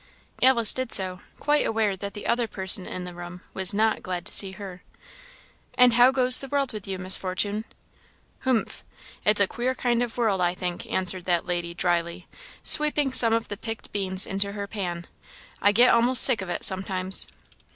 Alice 0.41 0.73
did 0.73 0.91
so, 0.91 1.21
quite 1.37 1.63
aware 1.63 1.95
that 1.95 2.15
the 2.15 2.25
other 2.25 2.47
person 2.47 2.87
in 2.87 3.03
the 3.03 3.13
room 3.13 3.41
was 3.53 3.71
not 3.71 4.01
glad 4.01 4.25
to 4.25 4.31
see 4.31 4.53
her. 4.53 4.81
"And 5.75 5.93
how 5.93 6.09
goes 6.09 6.39
the 6.39 6.47
world 6.47 6.73
with 6.73 6.87
you, 6.87 6.97
Miss 6.97 7.15
Fortune?" 7.15 7.65
"Humph! 8.39 8.83
it's 9.23 9.39
a 9.39 9.45
queer 9.45 9.75
kind 9.75 10.01
of 10.01 10.17
world, 10.17 10.41
I 10.41 10.55
think," 10.55 10.87
answered 10.91 11.25
that 11.25 11.45
lady, 11.45 11.75
drily, 11.75 12.27
sweeping 12.63 13.13
some 13.13 13.31
of 13.33 13.47
the 13.49 13.57
picked 13.57 13.91
beans 13.91 14.25
into 14.25 14.53
her 14.53 14.65
pan: 14.65 15.05
"I 15.61 15.71
get 15.71 15.93
a'most 15.93 16.23
sick 16.23 16.41
of 16.41 16.49
it, 16.49 16.63
sometimes." 16.63 17.27